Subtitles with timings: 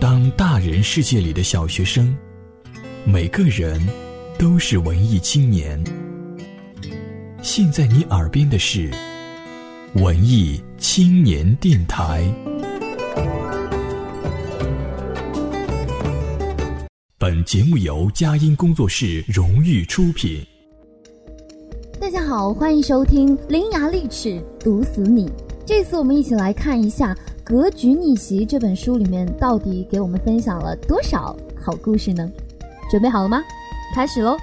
[0.00, 2.16] 当大人世界里的小学生，
[3.04, 3.80] 每个人
[4.38, 5.82] 都是文艺青年。
[7.42, 8.90] 现在你耳边的是
[9.94, 12.32] 文艺青年电台。
[17.16, 20.44] 本节目由佳音工作室荣誉出品。
[22.00, 25.26] 大家好，欢迎收听《伶牙俐齿毒死你》。
[25.66, 27.12] 这次我们一起来看一下
[27.48, 32.30] 《格局逆袭》这本书里面到底给我们分享了多少好故事呢？
[32.90, 33.42] 准备好了吗？
[33.94, 34.36] 开始喽！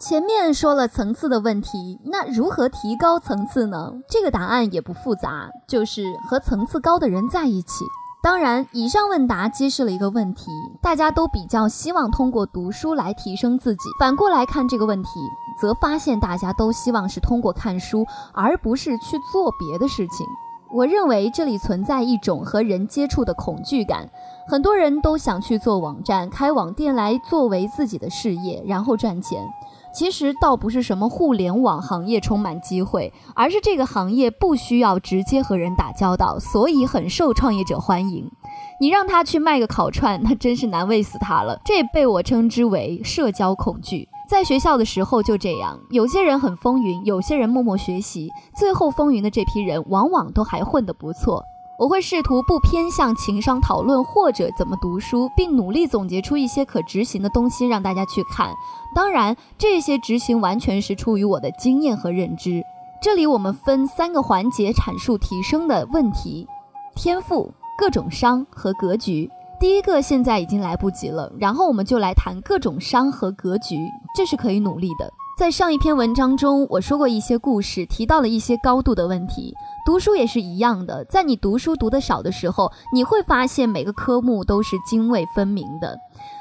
[0.00, 3.92] 前面说了层次的问题，那如何提高层次呢？
[4.10, 7.84] 这个答案也不复杂，就是和层次高的人在一起。
[8.20, 10.50] 当然，以上问答揭示了一个问题：
[10.82, 13.88] 大家都比较希望通过读书来提升自己。
[14.00, 15.10] 反过来看这个问题，
[15.58, 20.26] 则发现大家都希望是通过看书，而不是去做别的事情。
[20.72, 24.10] 我认为这里存在一种和人接触的恐惧感，
[24.48, 29.46] 很多人都想去做网站、开网店来作为自己的事业，然后赚钱。
[29.94, 38.30] 其实倒不是什么互联网行业充满机会，而是这个行业不需要直接和人打交道，所以很受创业者欢迎。
[38.78, 41.58] 你让他去卖个烤串，那真是难为死他了。
[41.64, 44.06] 这被我称之为社交恐惧。
[44.28, 51.44] 在学校的时候就这样，有些人很风云，有些人默默学习，最后风云的这批人往往都还混得不错。
[51.78, 58.50] 我会试图不偏向情商讨论或者怎么读书，并努力总结出一些可执行的东西让大家去看。
[58.94, 62.62] 当然，这些执行完全是出于我的经验和认知。
[63.00, 66.48] 这里我们分三个环节阐述提升的问题：
[66.94, 69.30] 天赋、各种伤和格局。
[69.60, 73.76] 第一个现在已经来不及了，然后我们就来谈各种伤和格局，
[74.16, 75.12] 这是可以努力的。
[75.38, 79.54] 在上一篇文章中，我说过一些故事，提到了一些高度的问题。
[79.84, 85.94] 读书也是一样的，在你读书读得少的时候，你会发现每个科目都是泾渭分明的；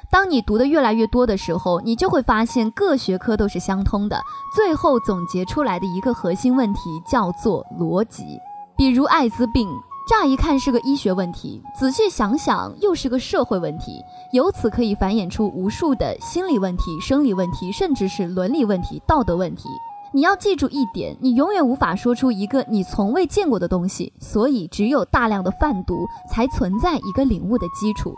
[0.10, 4.18] 当你读得越来越多的时候，你就会发现各学科都是相通的。
[4.56, 8.24] 最后总结出来的一个核心问题叫做逻辑。
[8.78, 9.68] 比如艾滋病。
[10.08, 19.68] 乍一看是个医学问题，仔细想想又是个社会问题，由此可以繁衍出无数的心理问题、生理问题，甚至是伦理问题、道德问题。
[20.14, 28.14] 你要记住一点，你永远无法说出一个你从未见过的东西，所以只有大量的泛读才存在一个领悟的基础。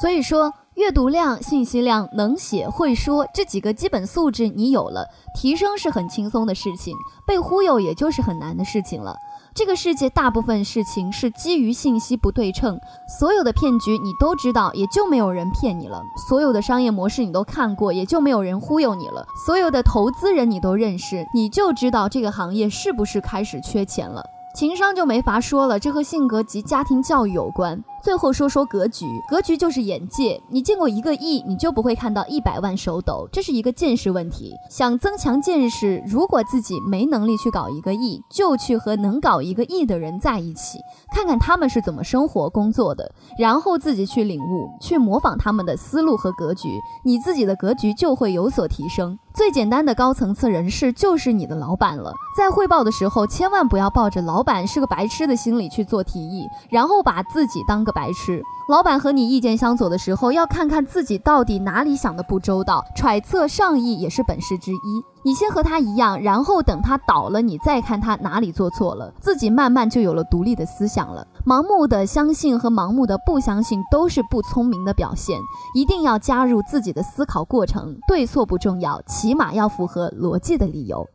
[0.00, 5.04] 所以说，阅读量、信息量、能写会说这几个基本素质你有了，
[5.34, 6.94] 提升是很轻松的事情，
[7.26, 9.16] 被忽悠也就是很难的事情了。
[9.58, 24.24] 这个世界大部分事情是基于信息不对称，所有的骗局你都知道，也就没有人骗你了；所有的商业模式你都看过，也就没有人忽悠你了；所有的投资人你都认识，你就知道这个行业是不是开始缺钱了。
[24.54, 27.82] 情商就没法说了，这和性格及家庭教育有关。
[28.02, 30.40] 最后说说格局，格局就是眼界。
[30.48, 34.54] 你见过一个亿，你就不会看到一百万手抖，这是一个见识问题。
[34.70, 40.78] 想增强见识，如果自己没能力去搞一个亿，就去和能搞一个亿的人在一起，
[41.12, 46.68] 看看他们是怎么生活工作的，然后自己去领悟，去模仿他们的思路和格局，
[47.04, 49.18] 你自己的格局就会有所提升。
[49.34, 58.42] 最简单的高层次人士就是你的老板了，在汇报的时候，千万不要抱着老板是个白痴的心理去做提议，然后把自己当个白痴。
[58.68, 65.02] 老板和你意见相左的时候，要看看自己到底哪里想的不周到，揣测上意也是本事之一。
[65.22, 71.26] 你先和他一样，然后等他倒了，你再看他哪里做错了，自己慢慢就有了独立的思想了。
[71.46, 75.38] 盲目的相信和盲目的不相信都是不聪明的表现，
[75.74, 77.96] 一定要加入自己的思考过程。
[78.06, 81.06] 对错不重要，起码要符合逻辑的理由。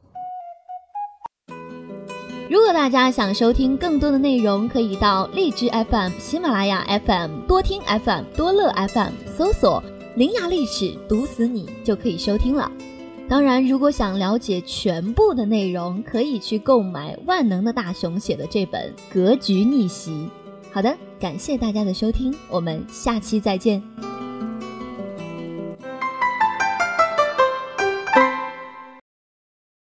[2.49, 9.83] 如果大家想收听更多的内容，可以到荔枝 FM、喜马拉雅 FM、多听 FM、多乐 FM 搜索
[10.15, 12.69] “伶牙俐齿毒死你”就可以收听了。
[13.29, 20.11] 当然，如果想了解全部的内容，可以去购买万能的大熊写的这本《格局逆袭》。
[20.72, 23.81] 好的，感谢大家的收听，我们下期再见。